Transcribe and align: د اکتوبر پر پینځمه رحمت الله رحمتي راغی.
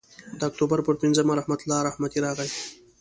د 0.39 0.41
اکتوبر 0.49 0.79
پر 0.87 0.95
پینځمه 1.01 1.33
رحمت 1.39 1.59
الله 1.61 1.79
رحمتي 1.89 2.19
راغی. 2.25 2.49